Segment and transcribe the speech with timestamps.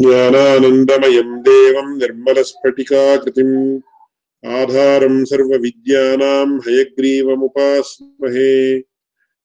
[0.00, 3.80] ज्ञानानन्दमयम् देवम् निर्मलस्फटिकाकृतिम्।
[4.46, 8.82] आधारम् सर्वविद्यानाम् हयग्रीवमुपास्महे।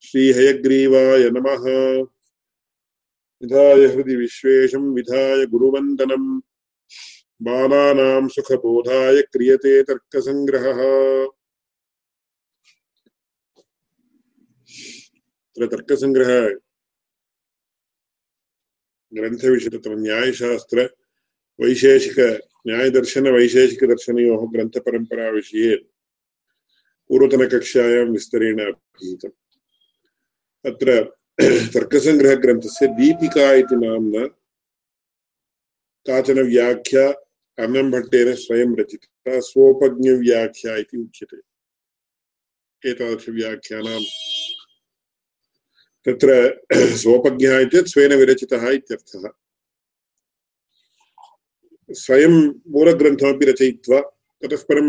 [0.02, 2.06] श्रीहयग्रीवाय नमः।
[3.42, 6.42] विधाय हृदि विश्वेशम्, विधाय गुरुवन्दनम्।
[7.42, 11.30] बालानाम् सुखबोधाय क्रियते तर्कसङ्ग्रहः।
[15.66, 16.60] तर्कसङ्ग्रह
[19.14, 20.78] ग्रन्थविषय तत्र न्यायशास्त्र
[21.60, 22.20] वैशेषिक
[22.68, 25.76] न्यायदर्शनवैशेषिकदर्शनयोः ग्रन्थपरम्पराविषये
[27.10, 29.32] पूर्वतनकक्षायां विस्तरेण अधीतम्।
[30.66, 30.90] अत्र
[31.74, 34.26] तर्कसङ्ग्रहग्रन्थस्य दीपिका इति नाम्ना
[36.06, 37.06] काचन व्याख्या
[37.64, 41.38] अन्नम्भट्टेन स्वयं रचिता स्वोपज्ञव्याख्या इति उच्यते।
[42.90, 44.02] एतादृशव्याख्यानां
[46.06, 46.32] तत्र
[47.02, 49.30] स्वोपज्ञः इत्येतत् स्वेन विरचितः इत्यर्थः।
[51.92, 52.36] स्वयं
[52.68, 54.00] मूलग्रन्थमपि रचयित्वा
[54.42, 54.88] ततः परं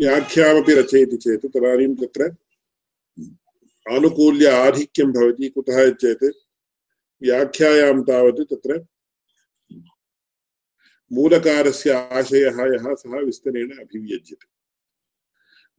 [0.00, 2.36] व्याख्यामपि रचयति चेत् तदानीं तत्र
[3.92, 6.24] आनुकूल्य आधिक्यं भवति, कुतः चेत्
[7.22, 8.86] व्याख्यायां तावत् तत्र
[11.12, 14.59] मूलकारस्य आशयः यः सः विस्तरेण अभिव्यज्यते।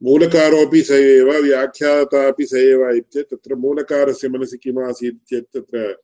[0.03, 6.01] मूलकारोऽपि स एव व्याख्याता अपि स एव इत्येतत्, तत्र मूलकारस्य मनसि किम् आसीत् चेत् तत्र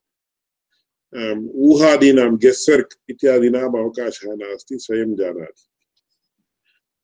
[1.56, 5.66] ऊहादीनां गेस्वर्क् इत्यादीनाम् अवकाशः नास्ति, स्वयं जानाति।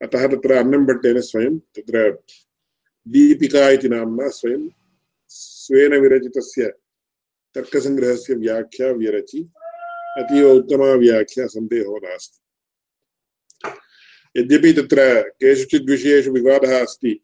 [0.02, 2.12] अतः तत्र अन्नम्भट्टेन स्वयं तत्र
[3.08, 4.70] दीपिका इति नाम्ना स्वयं
[5.30, 6.74] स्वेन विरचितस्य
[7.56, 9.42] तर्कसङ्ग्रहस्य व्याख्या व्यरचि
[10.18, 12.43] अतीव उत्तमा व्याख्या, सन्देहो नास्ति।
[14.38, 17.20] यद्यपि तत्र केषुचित् विषयेषु विवादः अस्ति।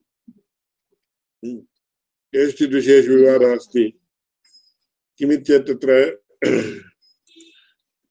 [1.45, 1.57] हम्म,
[2.33, 3.85] केषुचित् विषयेषु विवादः अस्ति।
[5.17, 6.21] किमित्यत् तत्र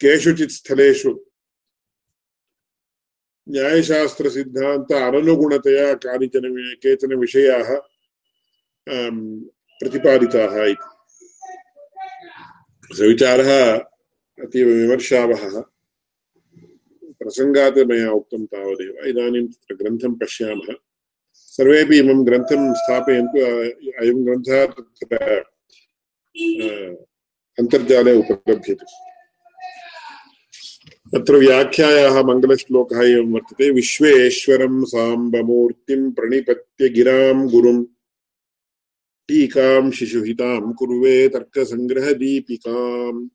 [0.03, 1.13] केषुचित् स्थलेषु
[3.49, 7.69] न्यायशास्त्रसिद्धान्त अननुगुणतया कानिचन केचन विषयाः
[9.81, 10.87] प्रतिपादिताः इति।
[12.97, 13.51] सविचारः
[14.45, 15.63] अतीव विमर्शावहः।
[17.29, 20.75] प्रसङ्गात् मया उक्तं तावदेव। इदानीं तत्र ग्रन्थं पश्यामः।
[21.33, 23.39] सर्वेपि इमं ग्रन्थं स्थापयन्तु।
[24.01, 25.45] अयं ग्रन्थः तत्र
[27.59, 29.09] अन्तर्जाले उपलभ्यते।
[31.13, 37.85] तत्र व्याख्यायाः मङ्गलश्लोकः एवं वर्तते। विश्वेश्वरं साम्बमूर्तिं प्रणिपत्य गिरां गुरुं,
[39.29, 43.29] टीकां शिशुहितां कुर्वे तर्कसङ्ग्रहदीपिकाम्।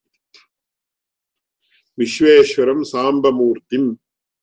[2.00, 3.92] विश्वेश्वरं साम्बमूर्तिं।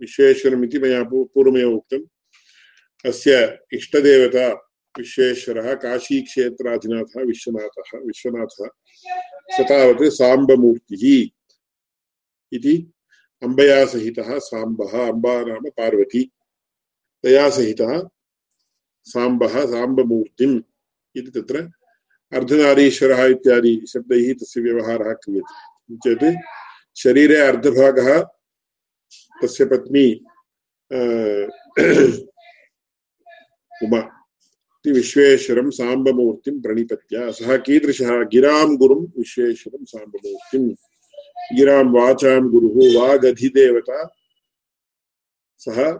[0.00, 2.04] विश्वेश्वरमिति मया पूर्वमेव उक्तम्
[3.06, 4.48] अस्य इष्टदेवता
[4.98, 8.68] विश्वेश्वरः, काशीक्षेत्राधिनाथः, विश्वनाथः विश्वनाथः
[9.50, 11.28] स तावत् साम्बमूर्तिः
[12.52, 12.92] इति
[13.42, 16.30] अम्बया सहितः साम्बः, अम्बा नाम पार्वती।
[17.22, 18.08] तया सहितः
[19.04, 20.60] साम्बः, साम्बमूर्तिम्
[21.16, 21.70] इति तत्र
[22.32, 26.36] अर्धनारीश्वरः इत्यादि शब्दैः तस्य व्यवहारः क्रियते। चेत्
[26.96, 28.20] शरीरे अर्धभागः,
[29.42, 30.24] तस्य पत्नी
[33.82, 38.22] उमा। इति विश्वेश्वरं साम्बमूर्तिं प्रणिपत्य। सः कीदृशः?
[38.22, 40.68] गिरां गुरुं विश्वेश्वरं साम्बमूर्तिं
[41.56, 44.16] गिरां वाचां गुरुः वागधिदेवता
[45.58, 45.92] सः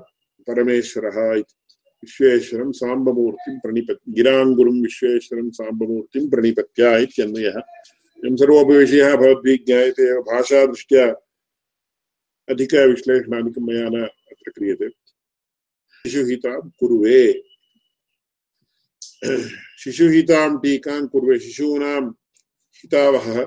[0.49, 1.55] परमेश्वरः इति।
[2.05, 7.61] विश्वेश्वरं साम्बमूर्तिं प्रणिपत् गिरां गुरुं विश्वेश्वरं साम्बमूर्तिं प्रणिपत्य इत्यन्वयः।
[8.27, 11.07] एवं सर्वोपि विषयः भवद्भिः ज्ञायते एव भाषादृष्ट्या
[12.49, 17.33] अधिकविश्लेषणादिकं मया न अत्र क्रियते। शिशुहितां कुर्वे।
[19.79, 22.11] शिशुहितां टीकां कुर्वे। शिशूनां
[22.79, 23.45] हितावहः।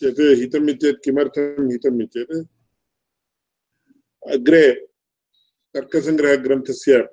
[0.00, 2.46] चेत् हितम् इत्येतत् किमर्थं हितम् इत्येत्।
[4.30, 4.72] अग्रे
[5.74, 7.08] तर्कसङ्ग्रहग्रन्थस्य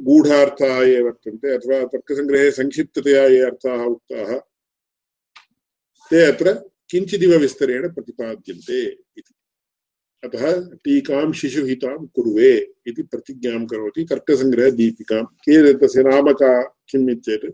[0.00, 4.55] गूढार्थाः ये वर्तन्ते अथवा तर्कसङ्ग्रहे संक्षिप्ततया ये अर्थाः उक्ताः।
[6.10, 6.52] ते अत्र
[6.90, 9.34] किञ्चिदिव विस्तरेण प्रतिपाद्यन्ते इति।
[10.24, 17.52] अतः टीकां शिशुहितां कुर्वे इति प्रतिज्ञां करोति तर्कसङ्ग्रहदीपिकां। के तस्य नाम का, किम् इत्येत्?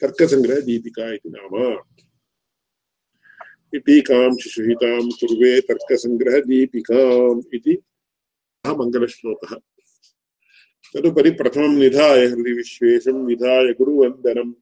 [0.00, 1.76] तर्कसङ्ग्रहदीपिका इति नाम।
[3.78, 7.78] टीकां शिशुहितां कुर्वे तर्कसङ्ग्रहदीपिकाम् इति
[8.66, 9.56] मङ्गलश्लोकः।
[10.94, 14.52] तदुपरि प्रथमं निधाय हृदि विश्वेशं विधाय गुरुवन्दनम्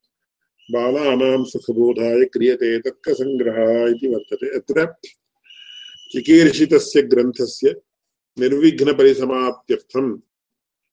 [0.70, 4.94] बालानां सुखबोधाय क्रियते तर्कसङ्ग्रहः इति वर्तते। अत्र
[6.12, 7.80] चिकीर्षितस्य ग्रन्थस्य
[8.38, 10.20] निर्विघ्नपरिसमाप्त्यर्थं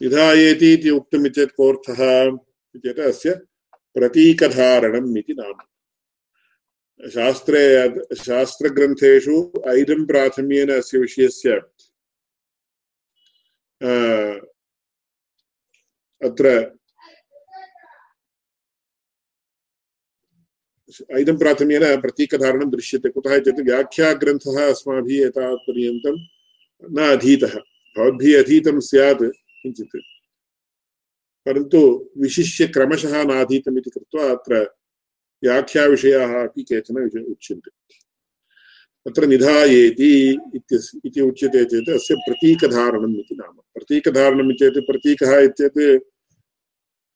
[0.00, 2.00] निधायेति इति उक्तम् चेत् कोऽर्थः
[2.84, 3.34] चेत् अस्य
[3.96, 5.56] प्रतीकधारणम् इति नाम।
[7.00, 7.62] शास्त्रे
[8.16, 9.36] शास्त्रग्रन्थेषु
[9.68, 11.50] ऐदं प्राथम्येन अस्य विषयस्य
[16.20, 16.46] अत्र
[21.18, 26.16] ऐदं प्राथम्येन प्रतीकधारणं दृश्यते। कुतः चेत् व्याख्याग्रन्थः अस्माभिः एतावत्पर्यन्तं
[26.82, 27.54] न अधीतः।
[27.96, 29.24] भवद्भिः अधीतं स्यात्
[29.72, 30.02] किञ्चित्।
[31.46, 34.54] परन्तु विशिष्य क्रमशः नाधीतम् इति कृत्वा अत्र
[35.44, 37.70] व्याख्याविषयाः अपि केचन उच्यन्ते।
[39.06, 40.38] अत्र निधायेति
[41.04, 45.78] इति उच्यते चेत् अस्य प्रतीकधारणम् इति नाम। प्रतीकधारणम् चेत् प्रतीकः इत्येत्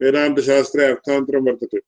[0.03, 1.81] वेदान्तशास्त्रे अर्थान्तरं वर्तते।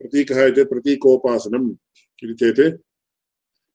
[0.00, 1.76] प्रतीकः इति प्रतीकोपासनम्
[2.24, 2.82] इति चेत्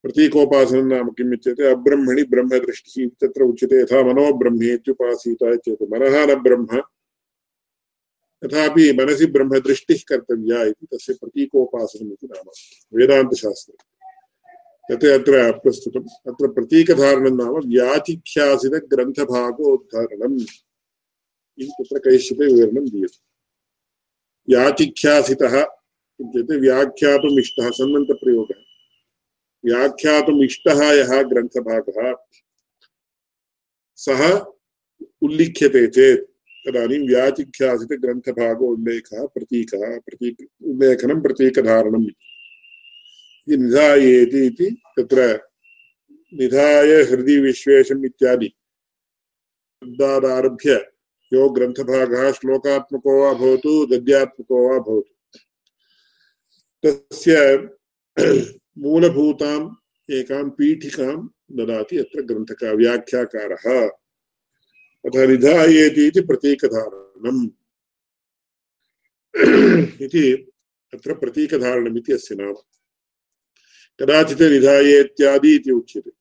[0.05, 6.83] प्रतीकोपासनं नाम किम् इत्युक्ते अब्रह्मणि ब्रह्मदृष्टिः तत्र उच्यते। यथा मनो ब्रह्मेत्युपासीत चेत् मनः न ब्रह्म।
[8.41, 12.49] तथापि मनसि ब्रह्मदृष्टिः कर्तव्या इति तस्य प्रतीकोपासनम् इति नाम।
[12.97, 20.39] वेदान्तशास्त्रे तत् अत्र प्रस्तुतम्। अत्र प्रतीकधारणं नाम व्याचिख्यासितग्रन्थभागोद्धारणम्
[21.57, 25.65] इति तत्र कैश्चिते विवरणं दीयते। व्याचिख्यासितः
[26.21, 27.69] इत्युक्ते व्याख्यातुम् इष्टः
[29.65, 32.15] व्याख्यातुम् इष्टः यः ग्रन्थभागः,
[33.95, 34.45] सः
[35.21, 36.25] उल्लिख्यते चेत्,
[36.67, 45.41] तदानीं व्याचिख्यासितग्रन्थभागो उल्लेखः, प्रतीकः, प्रतीक, उल्लेखनं प्रतीकधारणम् इति। निधायेति इति तत्र
[46.33, 48.47] निधाय हृदि विश्वेशम् इत्यादि।
[49.83, 50.91] शब्दादारभ्य
[51.33, 55.39] यो ग्रन्थभागः श्लोकात्मको वा भवतु गद्यात्मको वा भवतु।
[56.85, 57.57] तस्य
[58.77, 59.75] मूलभूताम्
[60.11, 63.87] एकां पीठिकां ददाति अत्र ग्रन्थका व्याख्याकारः।
[65.05, 67.49] अतः निधायेति इति प्रतीकधारणम्।
[70.01, 70.51] इति
[70.93, 72.53] अत्र प्रतीकधारणम् इति अस्य नाम।
[73.99, 76.11] कदाचित् निधायेत्यादि इति उच्यते।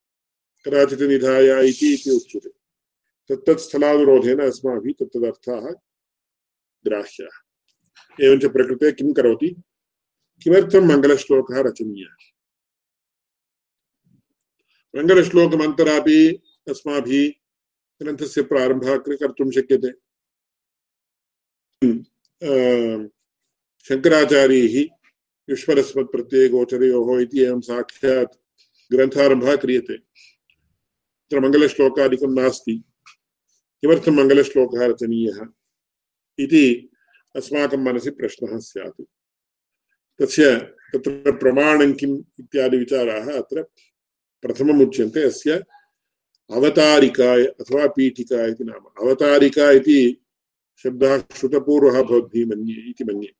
[0.67, 2.49] कदाचित् निधाय इति इति उच्यते।
[3.29, 5.71] तत्तत् स्थलानुरोधेन अस्माभिः तत्तदर्थाः
[6.85, 7.41] ग्राह्याः।
[8.25, 9.62] एवञ्च प्रकृते किं करोति?
[10.43, 12.34] किमर्थं मङ्गलश्लोकः रचनीयः?
[14.96, 16.19] मङ्गलश्लोकमन्तरापि
[16.69, 17.31] अस्माभिः
[18.02, 19.91] ग्रन्थस्य प्रारम्भः कर्तुं शक्यते।
[23.88, 24.75] शङ्कराचार्यैः
[25.50, 28.37] युष्मरस्मत्प्रत्ययगोचरयोः इति एवं साक्षात्
[28.93, 32.76] ग्रन्थारम्भः क्रियते। तत्र मङ्गलश्लोकादिकं नास्ति।
[33.81, 35.38] किमर्थं मङ्गलश्लोकः रचनीयः?
[36.38, 36.67] इति
[37.37, 39.02] अस्माकं मनसि प्रश्नः स्यात्।
[40.19, 40.44] तस्य
[40.93, 43.67] तत्र प्रमाणं किम् इत्यादि विचाराः अत्र
[44.44, 45.52] प्रथमम् उच्यन्ते अस्य
[46.50, 50.00] अवतारिका अथवा पीठिका इति नाम। अवतारिका इति
[50.82, 53.32] शब्दः श्रुतपूर्वः भवद्भिः मन्ये इति मन्ये।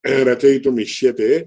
[0.07, 1.39] रचयितुम् इष्यते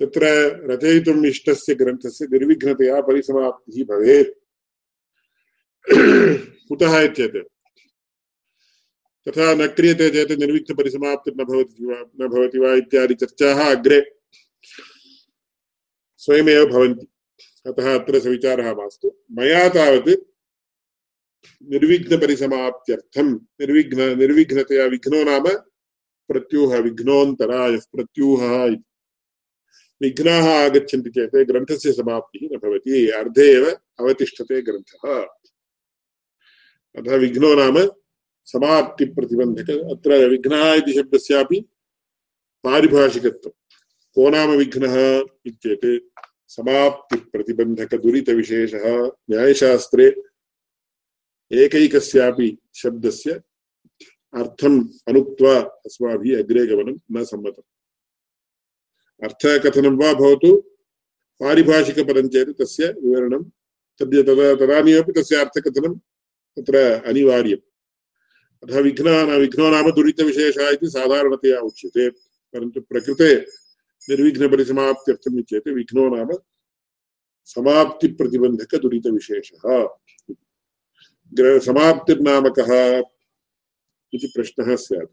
[0.00, 0.26] तत्र
[0.70, 4.34] रचयितुम् इष्टस्य ग्रन्थस्य निर्विघ्नतया परिसमाप्तिः भवेत्।
[6.68, 7.36] कुतः चेत्
[9.28, 14.12] तथा न क्रियते चेत् निर्विघ्नपरिसमाप्तिर्न भवति वा न भवति वा इत्यादि चर्चाः अग्रे
[16.16, 17.06] स्वयमेव भवन्ति।
[17.66, 20.35] अतः अत्र सविचारः मास्तु। मया तावत्
[21.62, 25.44] निर्विघ्नपरिसमाप्त्यर्थं निर्विघ्न, निर्विघ्नतया विघ्नो नाम
[26.28, 28.82] प्रत्यूह विघ्नोऽन्तरायः प्रत्यूहः इति।
[30.02, 35.26] विघ्नाः आगच्छन्ति चेत् ग्रन्थस्य समाप्तिः न भवति, अर्धे एव अवतिष्ठते ग्रन्थः।
[36.96, 37.90] अतः विघ्नो नाम
[38.44, 41.68] समाप्तिप्रतिबन्धक, अत्र विघ्नः इति शब्दस्यापि
[42.64, 43.52] पारिभाषिकत्वं।
[44.14, 46.02] को नाम विघ्नः इत्येत्
[46.48, 50.22] समाप्तिप्रतिबन्धकदुरितविशेषः, न्यायशास्त्रे
[51.52, 53.42] एकैकस्यापि शब्दस्य
[54.34, 57.62] अर्थम् अनुक्त्वा अस्माभिः अग्रे गमनं न सम्मतम्।
[59.22, 60.56] अर्थकथनं वा भवतु,
[61.40, 63.44] पारिभाषिकपदं चेत् तस्य विवरणं
[63.98, 65.98] तद्य तदा तदानीमपि तस्य अर्थकथनं
[66.56, 67.60] तत्र अनिवार्यम्।
[68.62, 72.10] अतः विघ्ना विघ्नो नाम दुरितविशेषः इति साधारणतया उच्यते,
[72.52, 73.46] परन्तु प्रकृते
[74.08, 76.28] निर्विघ्नपरिसमाप्त्यर्थम् चेत् विघ्नो नाम
[77.44, 79.88] समाप्तिप्रतिबन्धकदुरितविशेषः।
[81.34, 82.98] समाप्तिर्नाम कः
[84.14, 85.12] इति प्रश्नः स्यात्।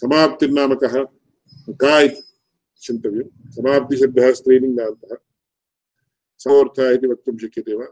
[0.00, 1.04] समाप्तिर्नाम कः
[1.70, 2.22] का इति
[2.80, 5.16] चिन्तव्यं। समाप्तिशब्दः स्त्रीलिङ्गान्तः
[6.38, 7.86] समोर्थः इति वक्तुं शक्यते वा?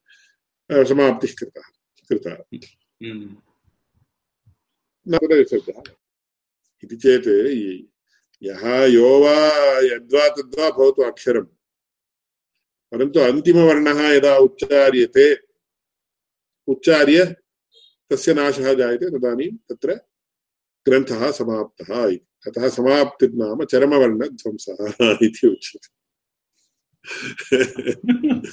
[0.88, 1.66] समाप्तिः कृतः
[2.08, 2.34] कृता।
[5.08, 5.82] नवदविसर्गः
[6.84, 7.28] इति चेत्
[8.42, 9.34] यः यो वा
[9.78, 11.46] यद्वा तद्वा भवतु अक्षरम्।
[12.92, 15.34] परन्तु अन्तिमवर्णः यदा उच्चार्यते,
[16.68, 17.36] उच्चार्य
[18.10, 19.94] तस्य नाशः जायते तदानीं तत्र
[20.88, 24.76] ग्रन्थः समाप्तः इति। अतः समाप्तिर्नाम चरमवर्णध्वंसः
[25.22, 26.00] इति उच्यते।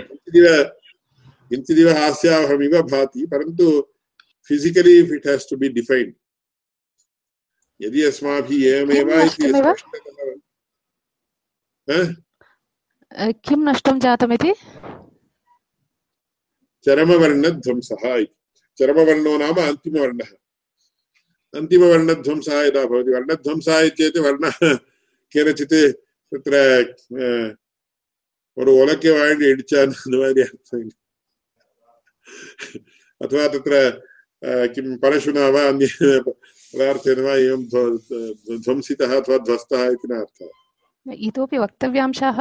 [0.00, 0.64] किञ्चिदिव
[1.48, 3.93] किञ्चिदिव हास्यावहमिव भाति, परन्तु
[4.49, 6.15] physically if it has to be defined
[7.79, 9.51] यदि अस्माभिः एवमेव इति
[13.45, 14.51] किं नष्टं जातमिति
[16.85, 18.33] चरमवर्णध्वंसः इति
[18.77, 20.29] चरमवर्णो नाम अन्तिमवर्णः
[21.53, 24.59] अन्तिमवर्णध्वंसः यदा भवति वर्णध्वंसः चेत् वर्णः
[25.35, 25.79] केनचित्
[26.31, 26.55] तत्र
[28.57, 30.95] ஒரு உலக்கை வாழ்ந்து இடிச்சான்னு அந்த மாதிரி அர்த்தம்
[33.21, 33.73] अथवा तत्र
[34.44, 35.86] किं परशुना वा अन्य
[36.26, 37.62] पदार्थेन वा एवं
[38.60, 40.48] ध्वंसितः अथवा ध्वस्तः इति न अर्थः
[41.06, 42.38] इतोपि वक्तव्यांशः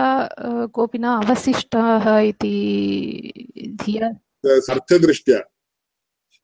[0.75, 2.55] कोऽपि न अवशिष्टः इति
[3.83, 4.07] धिया।
[4.72, 5.39] अर्थदृष्ट्या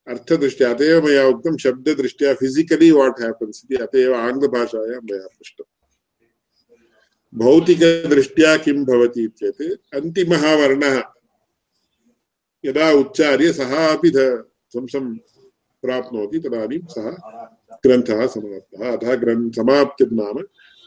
[0.06, 5.68] अर्थदृष्ट्या अत एव मया उक्तं शब्ददृष्ट्या फिसिकलि वाट् हेपन्स् इति अत एव आङ्ग्लभाषायां मया पृष्टम्।
[7.32, 9.62] भौतिकदृष्ट्या किं भवति चेत्
[9.96, 10.96] अन्तिमः वर्णः
[12.64, 15.04] यदा उच्चार्य सः अपि ध्वंसं
[15.82, 17.10] प्राप्नोति तदानीं सः
[17.84, 20.36] ग्रन्थः समाप्तः। अतः ग्रन् समाप्तिर् नाम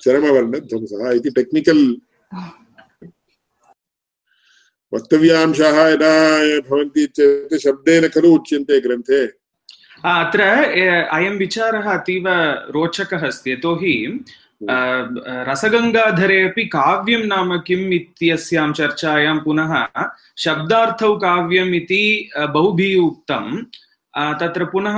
[0.02, 1.86] चरमवर्णध्वंसः इति टेक्निकल्
[4.94, 6.14] वक्तव्यांशाः यदा
[6.70, 9.22] भवन्ति चेत् शब्देन खलु उच्यन्ते ग्रन्थे।
[10.06, 10.42] अत्र
[11.16, 12.26] अयं विचारः अतीव
[12.76, 13.96] रोचकः अस्ति। यतोहि
[15.50, 19.72] रसगङ्गाधरे अपि काव्यं नाम किम् इत्यस्यां चर्चायां पुनः
[20.38, 22.04] शब्दार्थौ काव्यम् इति
[22.54, 23.46] बहुभिः उक्तं
[24.42, 24.98] तत्र पुनः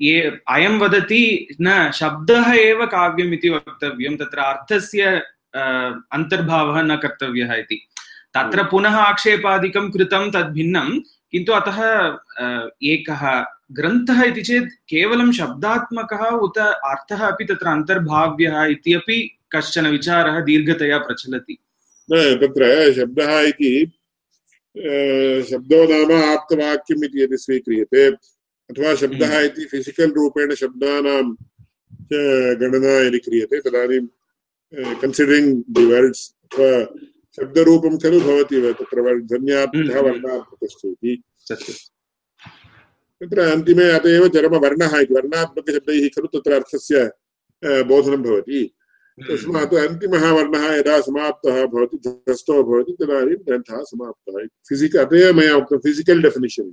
[0.00, 0.20] ये
[0.50, 1.24] अयं वदति
[1.60, 5.02] न शब्दः एव काव्यम् इति वक्तव्यं तत्र अर्थस्य
[6.16, 7.78] अन्तर्भावः न कर्तव्यः इति।
[8.34, 10.88] तत्र पुनः आक्षेपादिकं कृतं तद्भिन्नं
[11.32, 11.78] किन्तु अतः
[12.84, 13.22] एकः
[13.72, 19.18] ग्रन्थः इति चेत् केवलं शब्दात्मकः उत अर्थः अपि तत्र अन्तर्भाव्यः इत्यपि
[19.52, 21.58] कश्चन विचारः दीर्घतया प्रचलति।
[22.42, 23.72] तत्र शब्दः इति
[24.76, 31.22] शब्दो नाम आप्तवाक्यम् इति यदि स्वीक्रियते अथवा शब्दः हम्म। इति फिसिकल् रूपेण शब्दानां
[32.60, 34.00] गणना यदि क्रियते तदानीं
[34.96, 36.70] कन्सिडरिङ्ग् दि वर्ड्स् अथवा
[37.38, 41.16] शब्दरूपं खलु भवति तत्र ध्वन्यात्मकः हम्म। वर्णात्मकश्च इति
[43.20, 47.10] तत्र अन्तिमे अत एव चरमवर्णः इति वर्णात्मकशब्दैः खलु तत्र अर्थस्य
[47.84, 48.62] बोधनं भवति
[49.18, 55.56] तस्मात् अन्तिमः वर्णः यदा समाप्तः भवति ध्वस्तो भवति तदानीं ग्रन्थः समाप्तः फिसिक् अत एव मया
[55.56, 56.72] उक्तं फिसिकल् डेफिनिशन्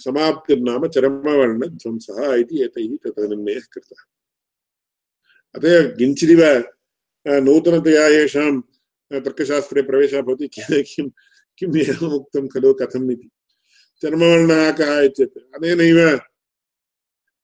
[0.00, 4.02] समाप्तिर्नाम चरमवर्णध्वंसः इति एतैः तत्र निर्णयः कृतः
[5.54, 5.62] अत
[5.98, 6.42] किञ्चिदिव
[7.26, 8.50] नूतनतया येषां
[9.10, 11.08] तर्कशास्त्रे प्रवेशः भवति किं
[11.58, 13.30] किम् एवम् उक्तं खलु कथम् इति
[14.02, 15.98] चर्मवर्णः कः इत्येत् अनेनैव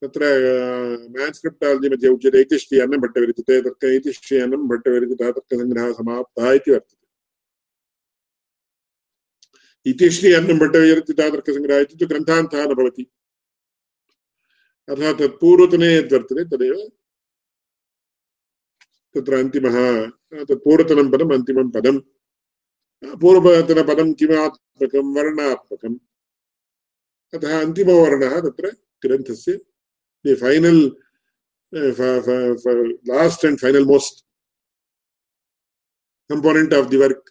[0.02, 0.26] तत्र
[1.16, 6.96] म्यान्स्क्रिप्टालजि मध्ये उच्यते इतिष्टि अन्नं भट्टविरचिते तर्क इतिष्टि अन्नं भट्टविरचितः तर्कसङ्ग्रहः समाप्तः इति वर्तते
[9.86, 13.06] इतिष्टि अन्नं भट्टविरचितः तर्कसङ्ग्रहः इत्युक्ते ग्रन्थान्तः न भवति
[14.88, 16.76] अतः तत्पूर्वतने यद्वर्तते तदेव
[19.14, 19.76] तत्र अन्तिमः
[20.50, 22.00] तत्पूर्वतनं पदम् अन्तिमं पदम्
[23.22, 25.96] पूर्वतनपदं किमात्मकं वर्णात्मकम्
[27.32, 28.70] अतः अन्तिमवर्णः तत्र
[29.04, 29.56] ग्रन्थस्य
[30.24, 30.80] the final
[33.10, 34.24] last and final most
[36.30, 37.30] component of the work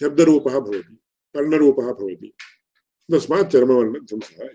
[0.00, 0.96] शब्दरूपः भवति
[1.34, 2.32] वर्णरूपः भवति
[3.08, 4.48] तस्मात् चर्मवर्णध्वंसः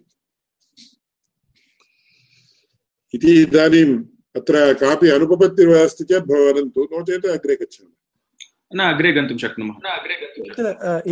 [3.14, 3.98] इति इदानीम्
[4.36, 7.96] अत्र कापि अनुपपत्तिर्अस्ति चेत् वदन्तु नो चेत् अग्रे गच्छामः
[8.76, 9.76] न अग्रे गन्तुं शक्नुमः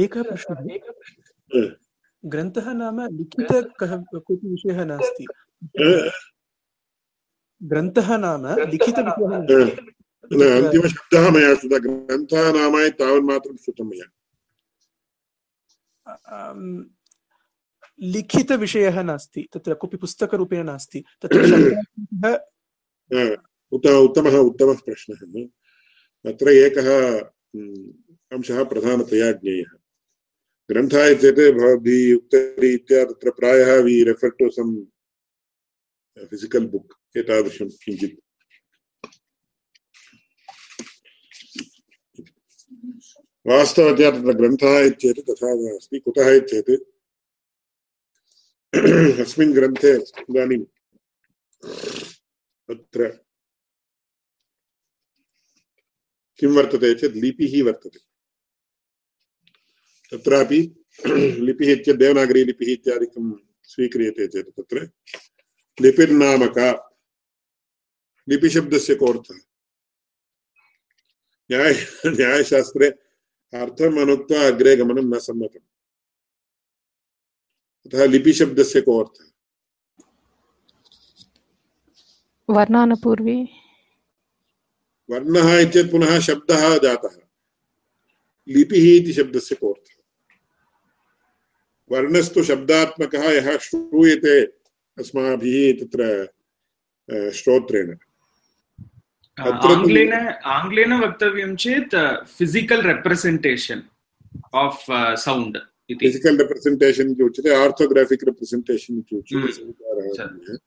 [0.03, 0.59] एकः प्रश्नः
[2.23, 3.51] ग्रन्थः नाम लिखित
[3.83, 5.25] कोऽपि विषयः नास्ति?
[7.61, 9.69] ग्रन्थः नाम लिखितविषयः
[10.57, 14.07] अन्तिमशब्दः मया श्रुतः ग्रन्थः नाम तावन्मात्रं श्रुतं मया।
[18.01, 21.37] लिखितविषयः नास्ति तत्र कोऽपि पुस्तकरूपेण नास्ति तत्र
[23.71, 25.21] उत उत्तमः उत्तमः प्रश्नः।
[26.25, 26.87] अत्र एकः
[28.35, 29.71] अंशः प्रधानतया ज्ञेयः।
[30.69, 34.73] ग्रन्थः चेत् भवद्भिः उक्तरीत्या तत्र प्रायः we refer to some
[36.27, 38.17] physical book एतादृशं किञ्चित्
[43.45, 46.71] वास्तवतया तत्र ग्रन्थः इत्येतत् तथा नास्ति कुतः इत्येत्
[49.21, 50.63] अस्मिन् ग्रन्थे इदानीं
[52.69, 53.07] तत्र
[56.39, 57.99] किं वर्तते चेत् लिपिः वर्तते
[60.11, 60.59] तत्रापि
[61.47, 63.31] लिपिः इत्यत् देवनागरीलिपिः इत्यादिकं
[63.71, 64.85] स्वीक्रियते चेत् तत्र
[65.81, 66.97] लिपिर्नामका
[68.29, 69.35] लिपिशब्दस्य कोऽर्थः
[71.51, 71.73] न्याय
[72.05, 72.87] न्यायशास्त्रे
[73.53, 75.61] अर्थम् अनुक्त्वा अग्रे गमनं न सम्मतम्
[77.85, 79.25] अतः लिपिशब्दस्य को अर्थः।
[82.49, 83.49] वर्णानुपूर्वी।
[85.09, 87.17] वर्णः इत्येतत् पुनः शब्दः जातः।
[88.47, 90.03] लिपिः इति शब्दस्य को अर्थः।
[91.91, 94.58] वर्णस्तु शब्दात्मकः यः श्रूयते
[94.99, 96.01] अस्माभिः तत्र
[97.39, 97.89] श्रोत्रेण
[99.37, 100.13] आङ्ग्लेन
[100.57, 101.95] आङ्ग्लेन वक्तव्यं चेत्
[102.37, 103.83] फिसिकल् रेप्रेसेण्टेशन्
[104.63, 104.83] आफ्
[105.25, 105.57] सौण्ड्
[105.89, 109.49] इति फिसिकल् रेप्रेसेण्टेशन् इति उच्यते आर्थोग्राफिक् रेप्रेसेण्टेशन् इति उच्यते।
[110.23, 110.57] अन्यः।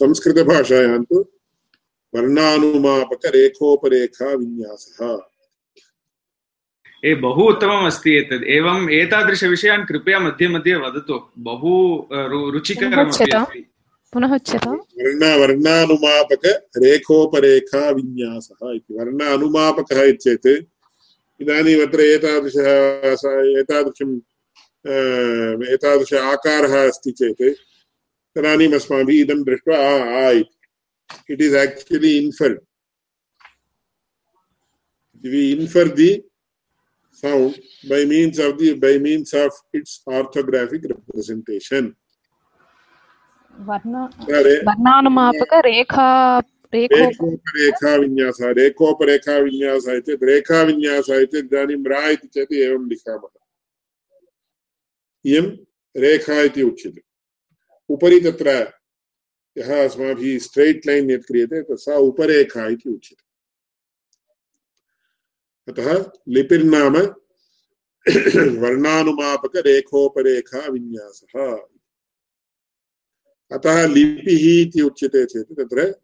[0.00, 1.16] संस्कृतभाषायां तु
[2.14, 5.00] वर्णानुमापकरेखोपरेखा विन्यासः
[7.04, 13.46] ए बहु उत्तमम् अस्ति एतत् एवम् एतादृशविषयान् कृपया मध्ये मध्ये वदतु। बहु रु- रुचिकरमपि उच्यताम्।
[13.46, 13.70] अस्ति।
[14.12, 20.46] पुनः उच्यतां वर्ण वर्णानुमापक रेखोपरेखा विन्यासः इति। वर्ण अनुमापकः इत्येत्
[21.40, 24.16] इदानीम् अत्र एतादृशः एतादृशं
[25.72, 27.54] एतादृश आकारः अस्ति चेत्
[28.38, 32.58] तदानीम् अस्माभिः इदं दृष्ट्वा आ आ इति। It is actually inferred
[35.26, 36.16] infer the
[37.22, 37.58] sound
[37.90, 41.94] by means of the by means of its orthographic representation.
[43.58, 44.56] वर्ण Sorry.
[44.68, 46.08] वर्णानुमापकरेखा
[46.74, 49.36] रेखो रेखोपरेखा विन्यासः रेखोपरेखा
[49.96, 53.32] इति रेखा विन्यासः इति इदानीं रा इति चेत् एवं लिखामः
[55.24, 55.46] इयं
[55.94, 57.02] रेखा इति उच्यते
[57.90, 58.50] उपरि तत्र
[59.56, 63.25] यः अस्माभिः स्ट्रैट् लैन् यत् क्रियते तत् सा उपरेखा इति उच्यते
[65.68, 66.96] अतः लिपिर्नाम
[68.62, 71.58] वर्णानुमापकरेखोपरेखा विन्यासः।
[73.52, 75.94] अतः लिपिः इति उच्यते चेत् तत्र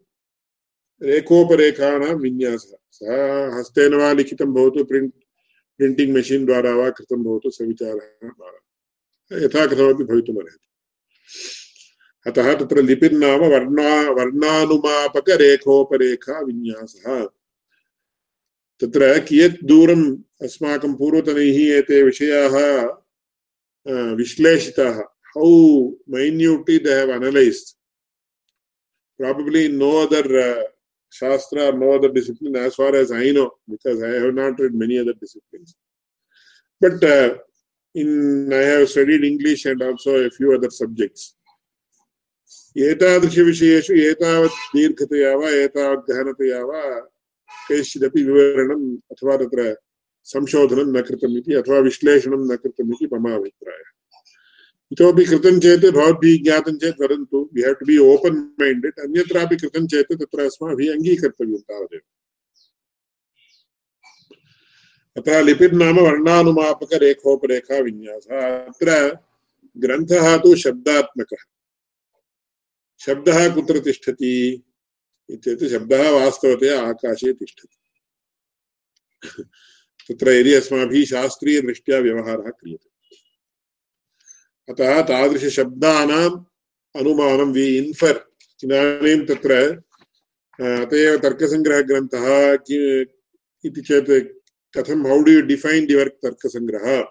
[1.03, 5.15] रेखोपरेखाणां विन्यासः। सः हस्तेन वा लिखितं भवतु, प्रिण्ट्,
[5.77, 10.67] प्रिण्टिङ्ग् मेशीन् द्वारा वा कृतं भवतु, सविचारः द्वारा। यथा कथमपि भवितुमर्हति।
[12.27, 17.29] अतः तत्र लिपिर्नाम वर्णा वर्णानुमापकरेखोपरेखा विन्यासः।
[18.81, 20.05] तत्र कियत् दूरम्
[20.45, 22.55] अस्माकं पूर्वतनैः एते विषयाः
[24.19, 24.97] विश्लेषिताः।
[25.35, 25.47] How
[26.13, 27.69] minutely they have analysed
[29.19, 30.33] probably no other
[31.13, 34.97] shastra no other discipline as far as I know because I have not read many
[35.03, 35.73] other disciplines
[36.81, 37.03] but
[37.95, 41.25] in I have studied English and also a few other subjects
[42.89, 46.81] एतादृशविषयेषु एतावत् दीर्घतया वा, एतावत् गहनतया वा
[47.69, 49.77] कैश्चिदपि विवरणम् अथवा तत्र
[50.23, 53.89] संशोधनं न कृतम् इति अथवा विश्लेषणं न कृतम् इति मम अभिप्रायः।
[54.91, 59.87] इतोपि कृतं चेत् भवद्भिः ज्ञातं चेत् वदन्तु we have to be open minded अन्यत्रापि कृतं
[59.87, 62.01] चेत् तत्र अस्माभिः अङ्गीकर्तव्यं तावदेव।
[65.17, 69.17] अतः लिपिर्नाम वर्णानुमापकरेखोपरेखा विन्यासः। अत्र
[69.77, 71.43] ग्रन्थः तु शब्दात्मकः।
[72.99, 74.63] शब्दः कुत्र तिष्ठति?
[75.29, 77.77] इत्येतत् शब्दः वास्तवतया आकाशे तिष्ठति।
[80.09, 82.93] तत्र यदि अस्माभिः शास्त्रीयदृष्ट्या व्यवहारः क्रियते।
[84.73, 86.43] अतः तादृशशब्दानाम्
[86.99, 88.17] अनुमानं वि इन्फर्
[88.63, 89.53] इदानीं तत्र
[90.59, 93.07] अत एव तर्कसङ्ग्रहग्रन्थः कि-
[93.65, 94.27] इति चेत्
[94.77, 97.05] कथं हौ डु यु डिफैन् युवर् तर्कसङ्ग्रहः?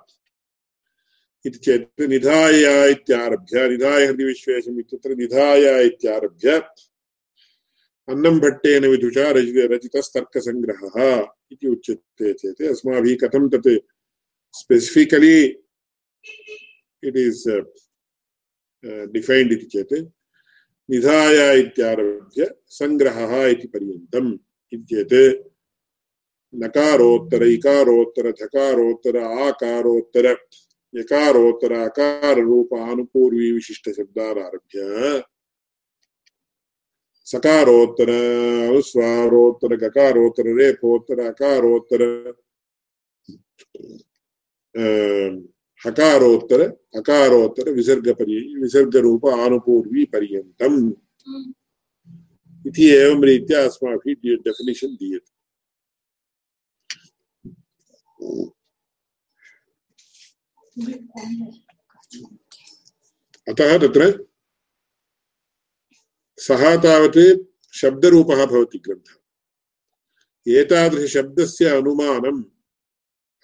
[1.47, 6.61] इति चेत् निधाय इत्यारभ्य, निधाय इत्यत्र निधाय इत्यारभ्य
[8.09, 10.97] अन्नं भट्टेन विदुषा रचित रचितस्तर्कसङ्ग्रहः
[11.53, 13.69] इति उच्यते चेत् अस्माभिः कथं तत्
[14.55, 15.39] स्पेसिफिकलि
[17.03, 17.47] इट् इस्
[19.15, 19.95] डिफैन्ड् इति चेत्
[20.91, 24.37] इत्यारभ्य सङ्ग्रहः इति पर्यन्तम्
[24.73, 25.25] इति
[26.55, 30.27] नकारोत्तर, इकारोत्तर, धकारोत्तर, आकारोत्तर,
[30.95, 35.23] यकारोत्तर, अकाररूप, आनुपूर्वी विशिष्टशब्दारभ्य
[37.25, 38.11] सकारोत्तर
[38.69, 42.03] अनुस्वारोत्तर गकारोत्तर रेफोत्तर अकारोत्तर
[44.77, 45.43] अं,
[45.87, 46.61] हकारोत्तर
[46.95, 50.93] अकारोत्तर विसर्गपर्य विसर्गरूप आनुपूर्वी पर्यन्तम्
[52.67, 55.33] इति एवं रीत्या अस्माभिः डेफिनिशन् दीयते।
[63.49, 64.32] अतः तत्र
[66.43, 67.19] सः तावत्
[67.75, 69.17] शब्दरूपः भवति ग्रन्थः।
[70.61, 72.45] एतादृशशब्दस्य अनुमानम्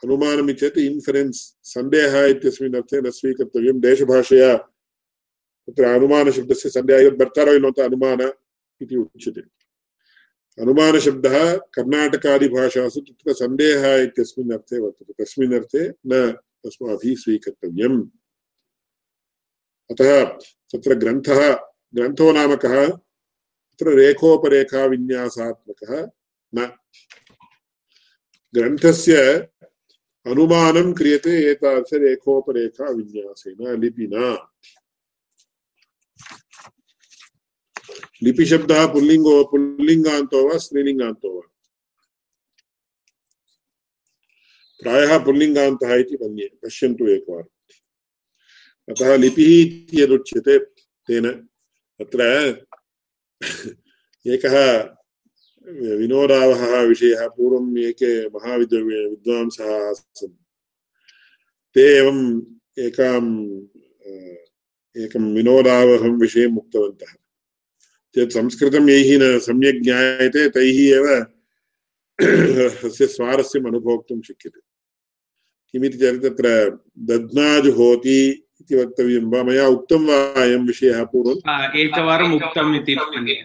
[0.04, 4.56] अनुमानम् चेत् इन्फरेन्स् सन्देहः इत्यस्मिन् अर्थे न स्वीकर्तव्यं देशभाषया
[5.68, 8.32] तत्र अनुमानशब्दस्य सन्देहः भर्तारो नोत अनुमान
[8.82, 9.40] इति उच्यते।
[10.62, 16.34] अनुमानशब्दः कर्णाटकादिभाषासु तत्र सन्देहः इत्यस्मिन् अर्थे वर्तते। तस्मिन् अर्थे न
[16.66, 18.02] अस्माभिः स्वीकर्तव्यम्।
[19.90, 20.24] अतः
[20.72, 26.11] तत्र ग्रन्थः ग्रन्थो नाम कः तत्र रेखोपरेखाविन्यासात्मकः
[26.55, 26.77] न।
[28.55, 29.48] ग्रन्थस्य
[30.27, 34.53] अनुमानं क्रियते एतादृशरेखोपरेखाविन्यासेन लिपिना।
[38.22, 41.42] लिपिशब्दः पुल्लिङ्गो, पुल्लिङ्गान्तो वा स्त्रीलिङ्गान्तो वा?
[44.83, 47.72] प्रायः पुल्लिङ्गान्तः इति मन्ये, पश्यन्तु एकवारम्।
[48.88, 50.66] अतः लिपिः इति यदुच्यते
[51.07, 51.47] तेन।
[52.00, 52.22] तत्र
[54.26, 54.56] एकः
[55.98, 60.32] विनोदावहः विषयः पूर्वम् एके महाविद् विद्वांसः आसन्।
[61.74, 62.42] ते एवम्
[62.78, 63.24] एकां
[65.02, 67.12] एकं विनोदावहं विषयम् उक्तवन्तः।
[68.14, 71.06] चेत् संस्कृतं यैः न सम्यक् ज्ञायते, तैः एव
[72.82, 74.61] तस्य स्वारस्यम् अनुभोक्तुं शक्यते।
[75.72, 76.48] किमिति चेत् तत्र
[76.98, 83.42] दध्नाजुहोति इति वक्तव्यं वा मया उक्तं वा अयं विषयः पूर्वम् एकवारम् उक्तम् इति मन्ये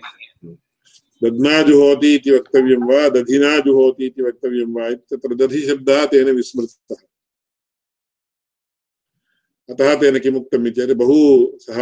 [1.22, 7.02] दध्नाजुहोति इति वक्तव्यं वा दधिनाजुहोति इति वक्तव्यं वा तत्र दधिशब्दः तेन विस्मृतः
[9.70, 11.20] अतः तेन किमुक्तम् इति चेत् बहु
[11.60, 11.80] सः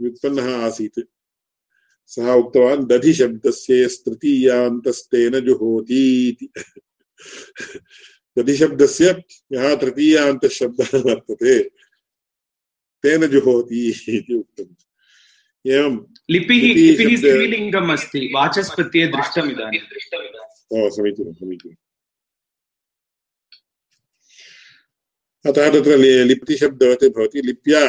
[0.00, 1.00] व्युत्पन्नः आसीत्
[2.12, 6.48] सः उक्तवान् दधिशब्दस्य तृतीयान्तस्तेन जुहोति इति
[8.36, 9.14] दधिशब्दस्य
[9.52, 11.58] यः तृतीयान्तशब्दः वर्तते
[13.04, 14.74] तेन जुहोति इति उक्तम्।
[15.64, 15.94] एवं
[16.30, 19.80] लिपिः लिपिः स्त्रीलिङ्गम् अस्ति वाचस्पत्ये दृष्टम् इदानीं
[20.72, 21.80] ओ समीचीनं समीचीनम्
[25.44, 25.96] अतः तत्र
[26.30, 27.82] लिप्तिशब्दवत् भवति लिप्या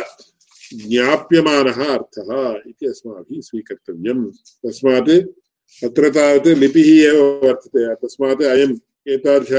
[0.74, 2.30] ज्ञाप्यमानः अर्थः
[2.70, 4.24] इति अस्माभिः स्वीकर्तव्यम्।
[4.64, 5.12] तस्मात्
[5.84, 8.76] अत्र तावत् लिपिः एव वर्तते तस्मात् अयम्
[9.08, 9.52] एतादृश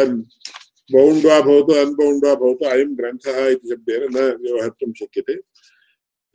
[0.92, 5.35] बौण्ड् वा भवतु अन्बौण्ड् वा भवतु, अयं ग्रन्थः इति शब्देन न व्यवहर्तुं शक्यते।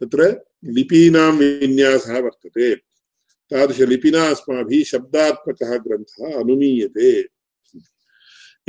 [0.01, 2.75] तत्र लिपीनां विन्यासः वर्तते।
[3.51, 7.19] तादृशलिपिना अस्माभिः शब्दात्मकः ग्रन्थः अनुमीयते।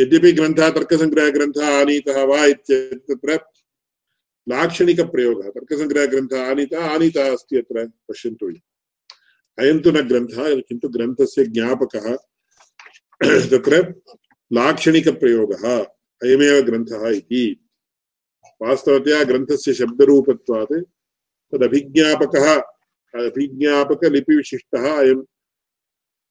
[0.01, 3.41] यद्यपि ग्रन्थः तर्कसङ्ग्रहग्रन्थः आनीतः वा इत्येतत् तत्र
[4.49, 8.53] लाक्षणिकप्रयोगः। तर्कसङ्ग्रहग्रन्थः आनीतः आनीतः अस्ति अत्र, पश्यन्तु।
[9.59, 12.17] अयं तु न ग्रन्थः, किन्तु ग्रन्थस्य ज्ञापकः।
[13.25, 13.95] तत्र
[14.53, 15.83] लाक्षणिकप्रयोगः
[16.23, 17.69] अयमेव ग्रन्थः इति।
[18.63, 20.83] वास्तवतया ग्रन्थस्य शब्दरूपत्वात्
[21.53, 22.61] तदभिज्ञापकः,
[23.15, 25.17] अभिज्ञापकलिपिविशिष्टः अयं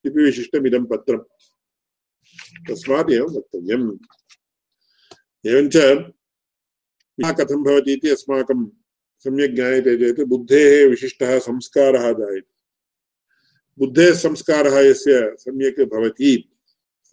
[0.05, 1.23] लिपिविशिष्टमिदं पत्रम्।
[2.69, 3.97] तस्मात् एवं वक्तव्यम्।
[5.47, 5.77] एवञ्च
[7.25, 8.71] कथं भवति इति अस्माकं
[9.19, 12.53] सम्यक् ज्ञायते चेत् बुद्धेः विशिष्टः संस्कारः जायते।
[13.79, 16.47] बुद्धेः संस्कारः यस्य सम्यक् भवति।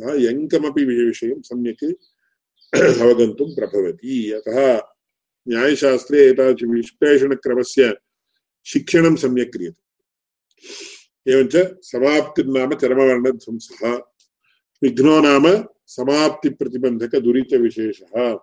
[0.02, 1.84] सः यङ्कमपि विषयं सम्यक्
[3.02, 4.82] अवगन्तुं प्रभवति। अतः
[5.48, 7.96] न्यायशास्त्रे एतादृश विश्लेषणक्रमस्य
[8.64, 14.00] शिक्षणं सम्यक् क्रियते। एवञ्च समाप्तिर्नाम चरमवर्णध्वंसः।
[14.82, 18.38] विघ्नो नाम समाप्तिप्रतिबन्धकदुरितविशेषः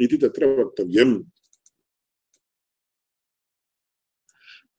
[0.00, 1.24] इति तत्र वक्तव्यम्।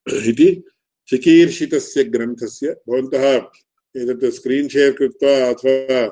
[0.08, 0.64] इति
[1.08, 3.38] चिकीर्षितस्य ग्रन्थस्य भवन्तः
[3.96, 6.08] एतत् स्क्रीन् शेर् कृत्वा अथवा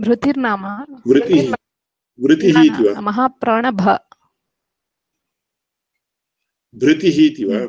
[0.00, 0.64] भृतिर्नाम
[1.06, 1.54] वृतिः
[2.20, 3.00] वृतिः इति वा?
[3.00, 3.80] महाप्राणभ।
[6.74, 7.60] भृतिः इति वा?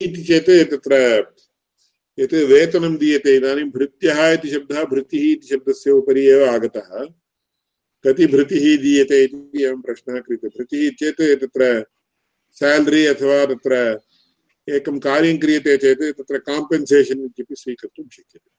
[0.00, 0.94] इति चेत् तत्र
[2.18, 6.90] यत् वेतनं दीयते इदानीं भृत्यः इति शब्दः भृतिः इति शब्दस्य उपरि एव आगतः।
[8.06, 11.62] कति भृतिः दीयते इति एवं प्रश्नः क्रियते भृतिः चेत् तत्र
[12.58, 13.74] सेलरी अथवा तत्र
[14.68, 18.50] एकं कार्यं क्रियते चेत् तत्र काम्पेन्सेशन् इत्यपि स्वीकर्तुं शक्यते।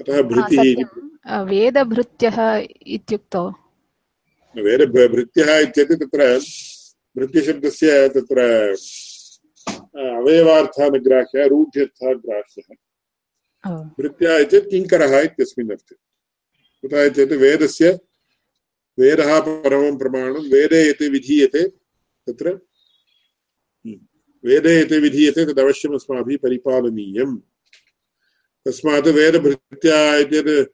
[0.00, 2.38] अतः भृतिः वेदभृत्यः
[2.96, 3.44] इत्युक्तौ।
[4.54, 4.82] वेद
[5.14, 6.22] भृत्यः इत्येतत् तत्र
[7.16, 8.38] भृत्यशब्दस्य तत्र
[10.04, 12.68] अवयवार्थानुग्राह्यः रूढ्यर्थः ग्राह्यः
[13.98, 15.94] भृत्यः चेत् किङ्करः इत्यस्मिन् अर्थे।
[16.84, 17.90] कुतः चेत् वेदस्य
[18.98, 21.62] वेदः परमं प्रमाणं वेदे यत् विधीयते
[22.26, 23.98] तत्र हम्म,
[24.44, 27.36] वेदे यत् विधीयते तदवश्यम् अस्माभिः परिपालनीयम्।
[28.66, 30.72] तस्मात् वेदभृत्या इत्येतत्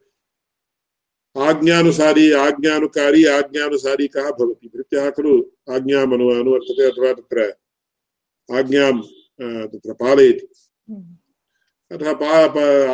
[1.38, 4.66] आज्ञानुसारी आज्ञानुकारी आज्ञानुसारी कः भवति?
[4.74, 5.34] भृत्यः खलु
[5.70, 7.38] आज्ञाम् अनु अनुवर्तते अथवा तत्र
[8.58, 8.92] आज्ञां
[9.70, 10.46] तत्र पालयति।
[11.90, 12.10] अतः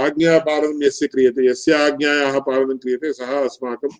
[0.04, 3.92] आज्ञापालनं यस्य क्रियते यस्य आज्ञायाः पालनं क्रियते सः अस्माकं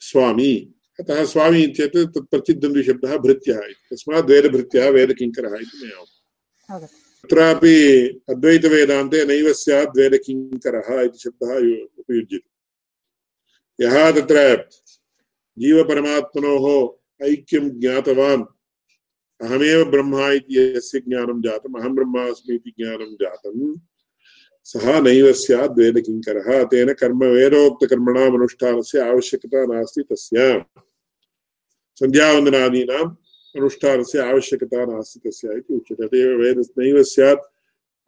[0.00, 0.52] स्वामी।
[1.00, 5.98] अतः स्वामी चेत् तत् प्रतिद्वन्द्विशब्दः भृत्यः इति। तस्मात् वेदभृत्यः वेदकिङ्करः इति मया
[7.24, 7.76] तत्रापि
[8.30, 11.52] अद्वैतवेदान्ते नैव स्यात् वेदकिङ्करः इति शब्दः
[12.00, 12.48] उपयुज्यते।
[13.84, 14.38] यः तत्र
[15.58, 16.64] जीवपरमात्मनोः
[17.26, 18.44] ऐक्यं ज्ञातवान्
[19.42, 23.78] अहमेव ब्रह्मा इति यस्य ज्ञानं जातम्, अहं ब्रह्मास्मि इति ज्ञानं जातं
[24.64, 30.64] सः नैव स्यात् वेदकिङ्करः तेन कर्म वेदोक्तकर्मणाम् अनुष्ठानस्य आवश्यकता नास्ति तस्य।
[32.00, 33.14] सन्ध्यावन्दनादीनाम्
[33.56, 37.42] अनुष्ठानस्य आवश्यकता नास्ति तस्य इति उच्यते। तदेव वेद नैव स्यात्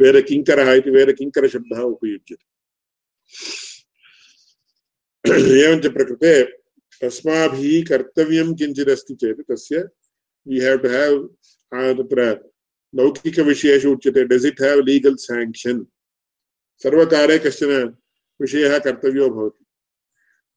[0.01, 2.47] वेदकिङ्करः इति वेदकिङ्करशब्दः उपयुज्यते।
[5.65, 6.43] एवञ्च प्रकृते
[7.07, 9.89] अस्माभिः कर्तव्यं किञ्चिदस्ति चेत् तस्य
[10.47, 11.19] we have to have
[11.73, 12.23] तत्र
[12.95, 15.79] लौकिकविषयेषु उच्यते does it have legal sanction
[16.85, 17.71] सर्वकारे कश्चन
[18.41, 19.65] विषयः कर्तव्यो भवति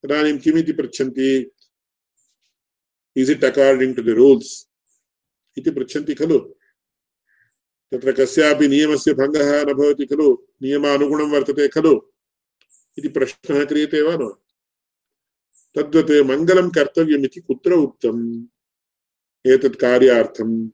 [0.03, 1.29] तदानीं किमिति पृच्छन्ति
[3.15, 4.51] is it according to the rules
[5.57, 6.39] इति पृच्छन्ति खलु
[7.91, 10.27] तत्र कस्यापि नियमस्य भङ्गः न भवति खलु
[10.63, 11.93] नियमानुगुणं वर्तते खलु
[12.97, 14.29] इति प्रश्नः क्रियते वा न
[15.75, 18.21] तद्वत् मङ्गलं कर्तव्यमिति कुत्र उक्तम्
[19.47, 20.69] एतत् कार्यार्थम्।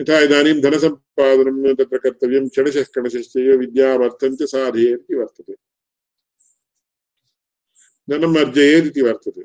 [0.00, 5.54] यथा इदानीं धनसम्पादनं तत्र कर्तव्यं षडशः कणशश्चैव विद्यामर्थं च साधयेत् इति वर्तते।
[8.10, 9.40] धनम् अर्जयेत् इति वर्तते।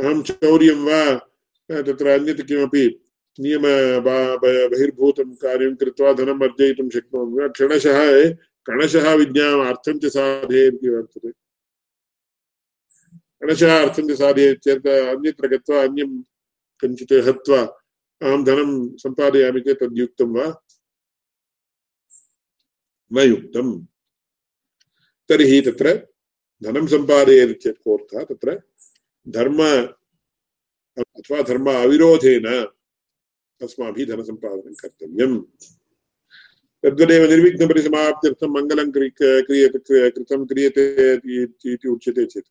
[0.00, 1.16] अहं चौर्यं वा,
[1.82, 3.00] तत्र अन्यत् किमपि
[3.40, 3.62] नियम
[4.42, 7.48] बहिर्भूतं कार्यं कृत्वा धनम् अर्जयितुं शक्नोमि वा?
[7.48, 8.30] क्षणशः,
[8.66, 11.47] कणशः विद्याम् अर्थं च साधयेत् इति वर्तते।
[13.40, 16.10] कणशः अर्थं च साधयेत् चेत् अन्यत्र गत्वा अन्यं
[16.80, 17.60] कञ्चित् हत्वा
[18.20, 18.70] अहं धनं
[19.02, 20.46] सम्पादयामि चेत् तद्युक्तं वा?
[23.12, 23.68] न युक्तं
[25.30, 25.86] तर्हि तत्र
[26.62, 28.24] धनं सम्पादयेत् चेत् कोऽर्थः?
[28.30, 28.48] तत्र
[29.28, 29.58] धर्म
[30.98, 32.46] अथवा धर्म अविरोधेन
[33.60, 35.38] अस्माभिः धनसम्पादनं कर्तव्यम्।
[36.82, 40.84] तद्वदेव निर्विघ्नपरिसमाप्त्यर्थं मङ्गलं क्रियते कृतं क्रियते
[41.42, 42.48] इति उच्यते चेत्।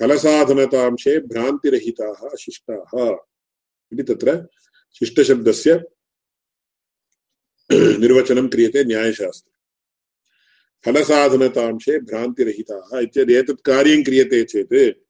[0.00, 3.16] फलसाधनतांशे भ्रान्तिरहिताः शिष्टाः
[3.94, 4.48] इति तत्र
[4.98, 5.74] शिष्टशब्दस्य
[7.72, 9.54] निर्वचनं क्रियते न्यायशास्त्रे।
[10.84, 15.00] फलसाधनतांशे भ्रान्तिरहिताः इत्येतत् एतत् कार्यं क्रियते चेत्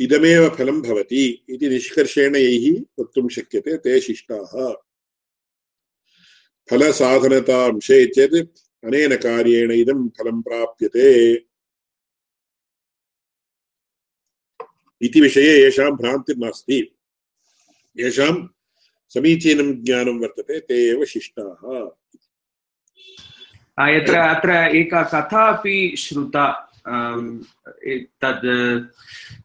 [0.00, 4.72] इदमेव फलं भवति इति निष्कर्षेण यैः वक्तुं शक्यते ते शिष्टाः।
[6.70, 8.34] फलसाधनतांशे चेत्
[8.84, 11.08] अनेन कार्येण इदं फलं प्राप्यते।
[15.00, 16.95] इति विषये येषां भ्रान्तिर्नास्ति।
[17.96, 18.34] येषां
[19.14, 21.60] समीचीनं ज्ञानं वर्तते, ते एव शिष्टाः।
[23.78, 26.46] यत्र, अत्र एका कथा अपि श्रुता
[28.22, 28.46] तद्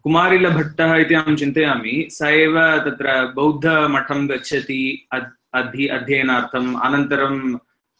[0.04, 4.84] कुमारिलभट्टः इति अहं चिन्तयामि, स एव तत्र बौद्धमठं गच्छति
[5.14, 7.36] अधि, अध्ययनार्थम्, अनन्तरं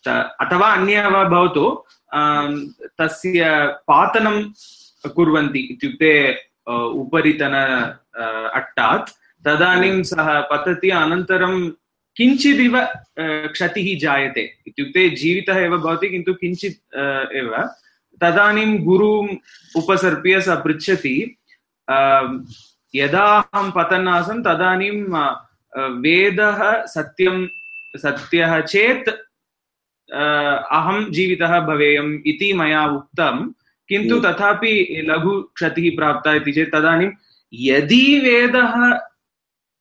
[0.04, 1.66] अथवा अन्य वा भवतु
[3.00, 3.42] तस्य
[3.88, 4.38] पातनं
[5.16, 6.14] कुर्वन्ति इत्युक्ते
[7.02, 7.56] उपरितन
[8.60, 9.10] अट्टात्
[9.46, 11.56] तदानीं सः पतति अनन्तरं
[12.18, 12.76] किञ्चिदिव
[13.54, 16.80] क्षतिः जायते इत्युक्ते जीवितः एव भवति किन्तु किञ्चित्
[17.36, 17.56] एव
[18.22, 19.30] तदानीं गुरुम्
[19.76, 21.16] उपसर्प्य सः पृच्छति
[22.94, 24.92] यदा अहं पतन् आसं तदानीं
[26.02, 27.46] वेदः सत्यं
[27.96, 29.10] सत्यः चेत्
[30.10, 33.52] अहं जीवितः भवेयम् इति मया उक्तं
[33.90, 34.74] किन्तु हम्म। तथापि
[35.06, 37.10] लघु क्षतिः प्राप्ता इति चेत् तदानीं
[37.54, 38.76] यदि वेदः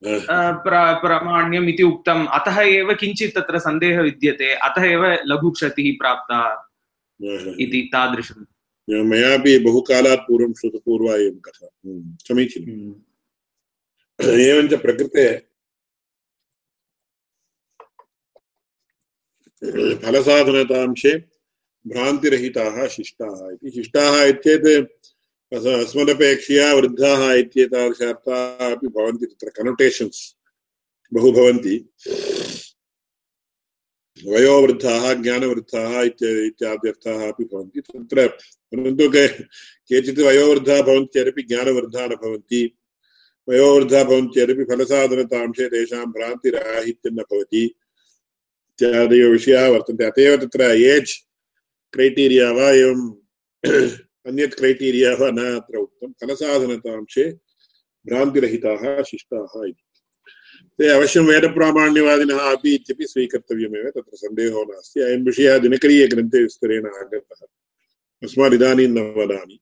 [0.06, 6.70] प्रामाण्यम् इति उक्तम्। अतः एव किञ्चित् तत्र सन्देहः विद्यते। अतः एव लघु क्षतिः प्राप्ता
[7.60, 8.44] इति तादृशम्।
[8.90, 15.50] मयापि बहुकालात् पूर्वं श्रुतपूर्वा एवं कथा। हम्म, समीचीनम् हम्म। एवञ्च प्रकृते
[19.96, 21.18] फलसाधनतांशे
[21.86, 24.88] भ्रान्तिरहिताः शिष्टाः इति। शिष्टाः इत्येत्
[25.52, 30.36] अस्मदपेक्षया वृद्धाः इत्येतादृशार्थाः अपि भवन्ति, तत्र कनोटेशन्स्
[31.12, 31.88] बहु भवन्ति।
[34.26, 42.78] वयोवृद्धाः, ज्ञानवृद्धाः इत्याद्यर्थाः अपि भवन्ति। तत्र परन्तु केचित् वयोवृद्धाः भवन्ति, चेदपि ज्ञानवृद्धाः न भवन्ति।
[43.48, 47.74] वयोवृद्धाः भवन्ति, चेदपि फलसाधनतांशे तेषां भ्रान्तिराहित्यं न भवति।
[48.82, 51.12] विषयाः वर्तन्ते। अत एव तत्र एज्
[51.92, 53.00] क्रैटीरिया वा एवं
[54.26, 57.32] अन्यत् क्रैटीरिया न अत्र उक्तं। फलसाधनतांशे
[58.06, 59.82] भ्रान्तिरहिताः शिष्टाः इति।
[60.78, 67.46] ते अवश्यं वेदप्रामाण्यवादिनः अपि इत्यपि स्वीकर्तव्यमेव, तत्र सन्देहो नास्ति। अयं विषयः दिनकरीयग्रन्थे विस्तरेण आगतः।
[68.22, 69.60] अस्मादिदानीं न वदामि।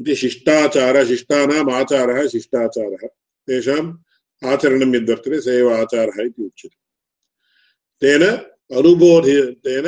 [0.00, 3.08] इति शिष्टाचार, शिष्टानाम् आचारः, शिष्टाचारः।
[3.46, 3.96] तेषाम्
[4.44, 6.82] आचरणं यद्वर्तते स एव आचारः इति उच्यते।
[8.00, 8.22] तेन
[8.76, 9.36] अनुबोधि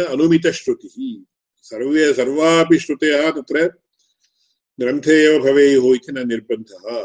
[0.05, 1.34] अनुमितश्रुतिः।
[1.65, 3.69] सर्वे सर्वापि श्रुतयः तत्र
[4.81, 7.01] ग्रन्थे एव भवेयुः इति न निर्बन्धः।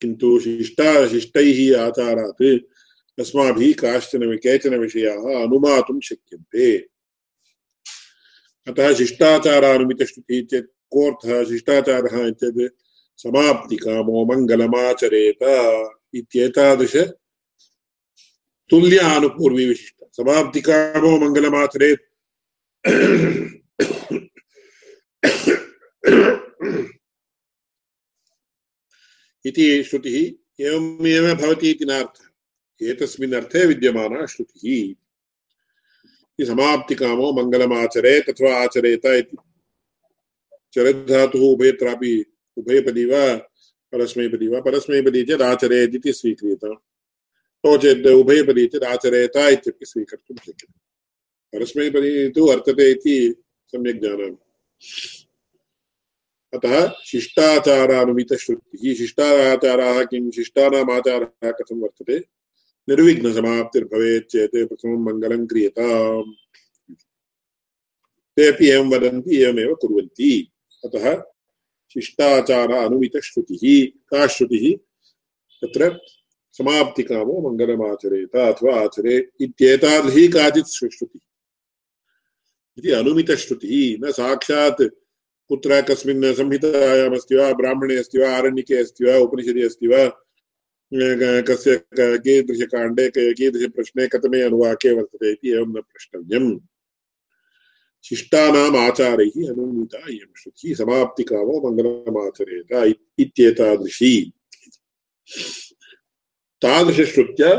[0.00, 2.58] किन्तु शिष्टा शिष्टैः आचारात्
[3.20, 6.76] अस्माभिः काश्चन केचन विषयाः अनुमातुं शक्यन्ते।
[8.68, 11.44] अतः शिष्टाचारानुमितश्रुतिः चेत् कोऽर्थः?
[11.44, 12.74] शिष्टाचारः चेत्
[13.16, 15.42] समाप्तिकामो मङ्गलमाचरेत
[19.68, 22.05] विशिष्ट। समाप्तिकामो मङ्गलमाचरेत्
[29.46, 30.34] इति श्रुतिः
[30.64, 34.94] एवमेव भवति इति नार्थः। एतस्मिन् अर्थे विद्यमाना श्रुतिः।
[36.46, 39.36] समाप्तिकामो मङ्गलमाचरेत् अथवा आचरेत इति।
[40.72, 42.24] चरद्धातुः उभयत्रापि
[42.56, 43.36] उभयपदी वा
[43.92, 46.76] परस्मैपदी वा परस्मैपदी चेत् आचरेत् इति स्वीक्रियताम्।
[47.66, 50.85] नो चेत् उभयपदी चेत् आचरेत इत्यपि स्वीकर्तुं शक्यते।
[51.56, 53.34] परस्मैपदी तु वर्तते इति
[53.66, 54.36] सम्यक् जानामि।
[56.54, 62.18] अतः शिष्टाचारानुमितश्रुतिः, शिष्टाचाराः किं, शिष्टानाम् आचारः कथं वर्तते?
[62.88, 66.32] निर्विघ्नसमाप्तिर्भवेत् चेत् प्रथमं मङ्गलं क्रियताम्।
[68.36, 70.52] ते अपि एवं वदन्ति, एवमेव कुर्वन्ति।
[70.84, 71.22] अतः
[71.94, 74.76] शिष्टाचार अनुमितश्रुतिः का श्रुतिः?
[75.64, 76.00] तत्र
[76.52, 81.25] समाप्तिकामो मङ्गलमाचरेत अथवा आचरे इत्येतादृशी काचित् श्रुतिः।
[82.78, 84.82] इति अनुमितश्रुतिः न साक्षात्
[85.48, 90.08] कुत्र कस्मिन् संहितायामस्ति वा, ब्राह्मणे अस्ति वा, आरण्यके अस्ति वा, उपनिषदि अस्ति वा
[91.42, 96.58] कस्य कीदृशकाण्डे कीदृशप्रश्ने कथमे अनुवाके वर्तते इति एवं न प्रष्टव्यम्।
[98.04, 104.32] शिष्टानाम् आचारैः अनुमिता इयं श्रुतिः, समाप्तिकामो मङ्गलमाचरेत इत्येतादृशी।
[106.62, 107.52] तादृशश्रुत्या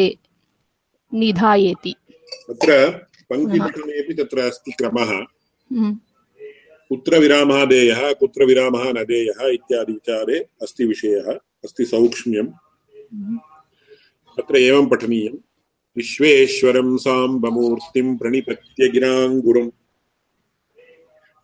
[1.13, 1.93] निधायेति
[2.49, 2.69] तत्र
[4.17, 5.11] तत्र अस्ति क्रमः।
[6.89, 11.27] कुत्र विरामः देयः कुत्र विरामः न देयः इत्यादि विचारे अस्ति विषयः
[11.63, 12.47] अस्ति सौक्ष्म्यम्।
[14.39, 15.37] अत्र एवं पठनीयम्
[15.97, 19.71] विश्वेश्वरं साम्बमूर्तिं प्रणिपत्य गिराङ्गुरम्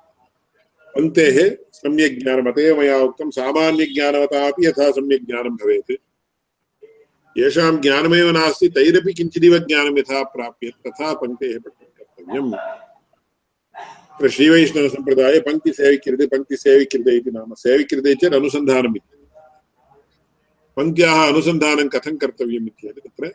[0.89, 5.91] पङ्क्तेः सम्यक् ज्ञानम् अत एव मया उक्तं सामान्यज्ञानवतापि यथा सम्यक् ज्ञानं भवेत्।
[7.37, 16.27] येषां ज्ञानमेव नास्ति, तैरपि किञ्चिदिव ज्ञानं यथा प्राप्येत्, तथा पङ्क्तेः पठनं कर्तव्यम्। अत्र श्रीवैष्णवसम्प्रदाये पङ्क्तिसेविक्रियते
[16.27, 19.27] पङ्क्तिसेविक्रियते इति नाम। सेविक्रियते चेत् अनुसन्धानम् इति।
[20.77, 23.29] पङ्क्त्याः अनुसन्धानं कथं कर्तव्यम् इत्येतत् तत्र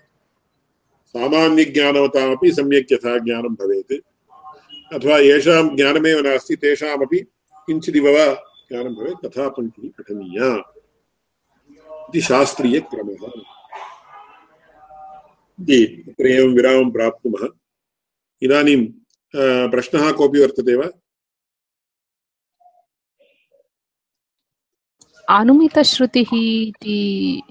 [1.06, 3.92] सामान्यज्ञानवतामपि सम्यक् यथा ज्ञानं भवेत्।
[4.94, 7.26] अथवा येषां ज्ञानमेव नास्ति, तेषामपि
[7.66, 8.26] किञ्चिदिव वा
[8.68, 10.48] ज्ञानं भवेत् तथा पङ्क्तिः पठनीया।
[12.08, 13.22] इति शास्त्रीयक्रमः
[15.60, 17.48] इति तत्र एवं विरामं प्राप्नुमः।
[18.42, 18.80] इदानीं
[19.70, 20.88] प्रश्नः कोऽपि वर्तते वा?
[25.28, 26.98] अनुमितश्रुतिः इति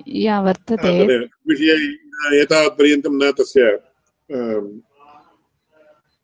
[0.08, 1.76] या वर्तते। विषये
[2.42, 3.64] एतावत्पर्यन्तं न तस्य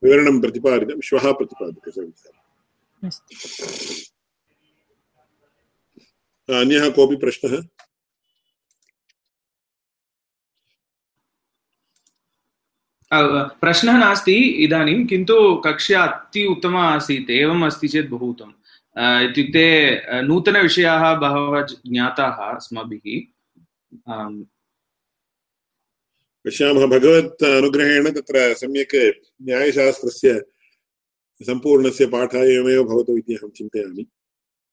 [0.03, 2.01] विवरणं प्रतिपादितं श्वः प्रतिपाद्यते
[6.49, 7.61] अन्यः कोऽपि प्रश्नः?
[13.61, 15.35] प्रश्नः नास्ति इदानीं किन्तु
[15.65, 18.53] कक्षा अति उत्तमा आसीत् एवम् अस्ति चेत् बहु उत्तमम्।
[19.29, 19.65] इत्युक्ते
[20.21, 23.07] नूतनविषयाः बहवः ज्ञाताः अस्माभिः।
[26.45, 28.95] पश्यामः भगवत् अनुग्रहेण तत्र सम्यक्
[29.41, 30.41] न्यायशास्त्रस्य
[31.43, 34.05] सम्पूर्णस्य पाठः एवमेव भवतु इति अहं चिन्तयामि।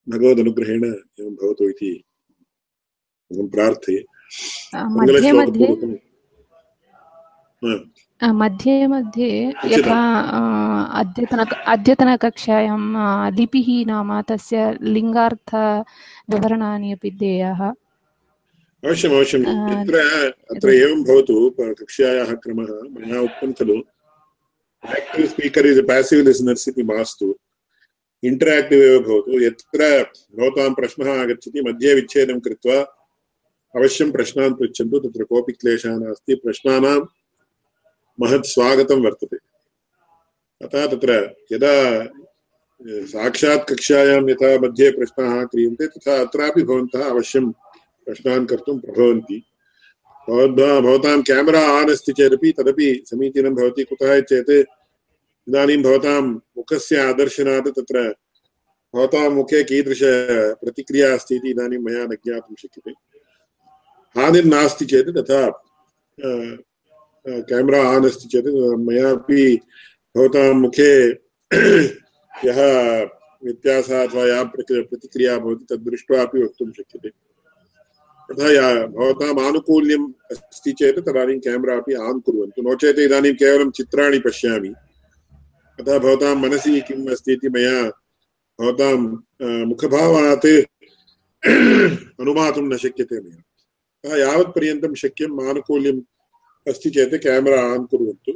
[0.08, 2.04] भगवदनुग्रहेण एवं भवतु इति
[3.32, 4.04] अहं प्रार्थये।
[8.32, 10.20] मध्ये मध्ये यथा
[11.00, 17.72] अद्यतन अद्यतनकक्षायां लिपिः नाम तस्य लिङ्गार्थविवरणानि अपि देयाः।
[18.84, 23.95] अवश्यम् अवश्यम्। आ, यत्र अत्र एवं भवतु कक्ष्यायाः क्रमः मया उक्तं खलु।
[24.86, 27.26] Active speaker is passive listeners इति मास्तु
[28.22, 29.80] इण्टराक्टिव् एव भवतु यत्र
[30.38, 32.76] भवतां प्रश्नः आगच्छति मध्ये विच्छेदं कृत्वा
[33.74, 36.98] अवश्यं प्रश्नान् पृच्छन्तु तत्र कोऽपि क्लेशः नास्ति प्रश्नानां
[38.18, 39.38] महत् स्वागतं वर्तते
[40.60, 41.18] अतः तत्र
[41.52, 41.74] यदा
[43.10, 47.50] साक्षात् कक्षायां यथा मध्ये प्रश्नाः क्रियन्ते तथा अत्रापि भवन्तः अवश्यं
[48.06, 49.42] प्रश्नान् कर्तुं प्रभवन्ति
[50.28, 54.50] भवतां केमेरा आन् अस्ति चेदपि तदपि समीचीनं भवति कुतः चेत्
[55.48, 58.14] इदानीं भवतां मुखस्य आदर्शनात् तत्र
[58.94, 60.00] भवतां मुखे कीदृश
[60.62, 62.90] प्रतिक्रिया अस्ति इति इदानीं मया न ज्ञातुं शक्यते।
[64.20, 65.62] हानिर्नास्ति चेत् तथा
[67.28, 68.46] केमेरा आन् अस्ति चेत्
[68.78, 69.60] मयापि
[70.16, 71.10] भवतां मुखे
[72.44, 72.60] यः
[73.44, 77.08] व्यत्यासः अथवा या प्रति- प्रतिक्रिया भवति तद् दृष्ट्वा अपि वक्तुं शक्यते।
[78.30, 83.70] तथा या भवताम् आनुकूल्यम् अस्ति चेत् तदानीं केमेरा अपि आन् कुर्वन्तु। नो चेत् इदानीं केवलं
[83.70, 84.74] चित्राणि पश्यामि।
[85.80, 87.88] अतः भवतां मनसि किम् अस्ति इति मया
[88.58, 88.96] भवतां
[89.66, 90.46] मुखभावात्
[92.20, 93.42] अनुमातुं न शक्यते मया।
[94.04, 96.00] अतः यावत्पर्यन्तं शक्यम् आनुकूल्यम्
[96.68, 98.32] अस्ति चेत् केमेरा आन् कुर्वन्तु।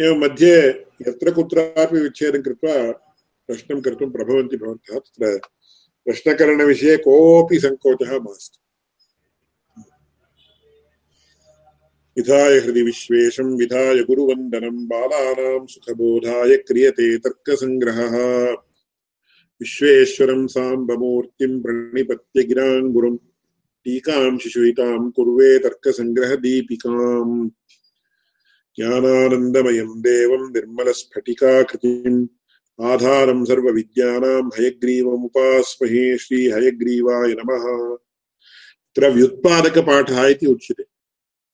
[0.00, 0.56] एवं मध्ये
[1.08, 2.74] यत्र कुत्रापि विच्छेदं कृत्वा
[3.46, 5.38] प्रश्नं कर्तुं प्रभवन्ति भवन्तः, तत्र
[6.04, 8.65] प्रश्नकरणविषये कोऽपि सङ्कोचः मास्तु।
[12.16, 18.16] विधाय हृदि विश्वेशं विधाय गुरुवन्दनं बालानां सुखबोधाय क्रियते तर्कसङ्ग्रहः।
[19.60, 23.16] विश्वेश्वरं साम्बमूर्तिं प्रणिपत्य गिरां गुरुं
[23.84, 27.50] टीकां शिशुहितां कुर्वे तर्कसङ्ग्रहदीपिकाम्
[28.76, 32.26] ज्ञानानन्दमयं देवं निर्मलस्फटिकाकृतिम्,
[32.80, 40.95] आधारं सर्वविद्यानां हयग्रीवमुपास्महे श्रीहयग्रीवाय नमः। तत्र व्युत्पादकपाठः इति उच्यते।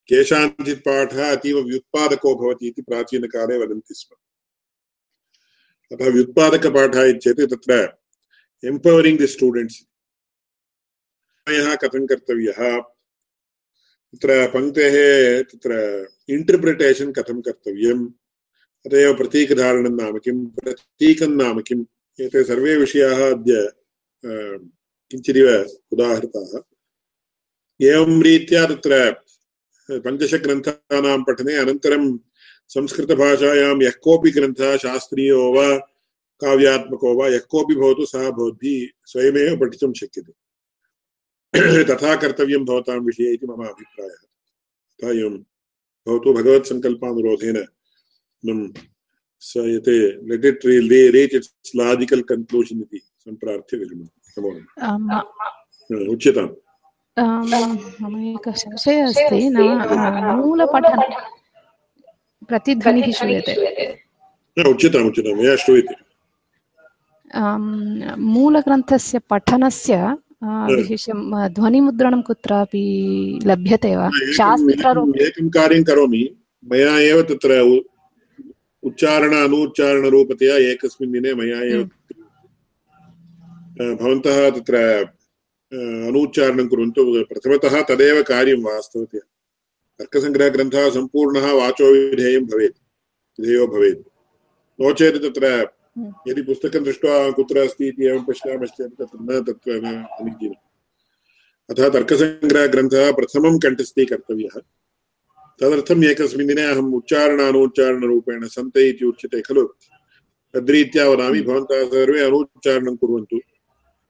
[0.08, 4.14] केषाञ्चित् पाठः अतीव व्युत्पादको भवति इति प्राचीनकाले वदन्ति स्म।
[5.92, 7.74] अतः व्युत्पादकपाठः इत्येतत् तत्र
[8.64, 9.80] एम्पवरिङ्ग् दि स्टूडेण्ट्स्
[11.82, 12.60] कथं कर्तव्यः?
[14.12, 14.96] तत्र पङ्क्तेः
[15.42, 15.72] तत्र
[16.28, 18.04] इण्टर्प्रिटेशन् कथं कर्तव्यम्?
[18.84, 20.38] तदेव प्रतीकधारणं नाम किं?
[20.46, 21.84] प्रतीकं नाम किम्?
[22.20, 23.72] एते सर्वे विषयाः अद्य
[25.10, 25.48] किञ्चिदिव
[25.92, 26.60] उदाहृताः।
[27.82, 28.94] एवं रीत्या तत्र
[30.00, 32.18] पञ्चशग्रन्थानां पठने अनन्तरं
[32.68, 35.78] संस्कृतभाषायां यः कोऽपि ग्रन्थः शास्त्रीयो वा
[36.40, 40.32] काव्यात्मको वा यः कोऽपि भवतु सः भवद्भिः स्वयमेव पठितुं शक्यते।
[41.84, 44.20] तथा कर्तव्यं भवतां विषये इति मम अभिप्रायः।
[44.92, 45.36] अतः एवं
[46.08, 47.56] भवतु भगवत्सङ्कल्पानुरोधेन
[49.56, 49.96] यते
[50.28, 56.50] let it reach its logical conclusion इति सम्प्रार्थ्य विरमामि। नमो नमः। उच्यताम्।
[57.18, 61.00] मम एकः संशयः अस्ति अ, मूलपठन।
[62.48, 63.52] प्रतिध्वनिः श्रूयते।
[64.58, 65.94] हा, उच्यताम् उच्यताम् मया श्रूयते।
[68.20, 70.16] मूलग्रन्थस्य पठनस्य
[71.48, 72.84] ध्वनिमुद्रणं कुत्रापि
[73.44, 74.10] लभ्यते वा?
[74.36, 76.36] शास्त्ररूप एकं- कार्यं करोमि।
[76.70, 77.80] मया एव तत्र
[78.82, 81.82] उच्चारण अनूच्चारणरूपतया एकस्मिन् दिने मया एव
[83.94, 85.04] भवन्तः तत्र
[85.72, 89.20] अनूच्चारणं कुर्वन्तु प्रथमतः तदेव कार्यं वास्तवतया।
[89.98, 92.76] तर्कसङ्ग्रहग्रन्थः सम्पूर्णः वाचोविधेयं भवेत्।
[93.40, 94.00] विधेयो भवेत्।
[94.80, 95.68] नो चेत् तत्र
[96.28, 100.60] यदि पुस्तकं दृष्ट्वा कुत्र अस्ति इति एवं पश्यामश्चेत् तत्र न तत्र न समीचीनम्
[101.70, 104.60] अतः तर्कसङ्ग्रहग्रन्थः प्रथमं कण्ठस्थीकर्तव्यः
[105.60, 109.66] तदर्थम् एकस्मिन् दिने अहम् उच्चारणानूच्चारणरूपेण सन्ते इति उच्यते खलु।
[110.54, 113.38] तद्रीत्या वदामि भवन्तः सर्वे अनुच्चारणं कुर्वन्तु।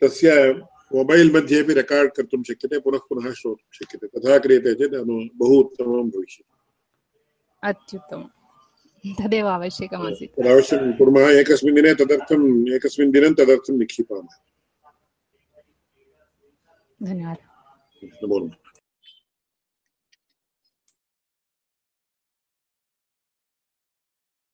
[0.00, 0.62] तस्य
[0.94, 4.92] मोबैल् मध्ये अपि रेकार्ड् कर्तुं शक्यते पुनः पुनः श्रोतुं शक्यते। तथा क्रियते चेत्
[5.36, 6.58] बहु उत्तमं भविष्यति।
[7.68, 8.28] अत्युत्तमं।
[9.14, 14.36] तदेव आवश्यकमासीत्। तदवश्यं कुर्मः एकस्मिन् दिने तदर्थम् एकस्मिन् दिनं तदर्थं निक्षिपामः।
[17.02, 17.48] धन्यवादः।
[18.04, 18.61] नमो नमः।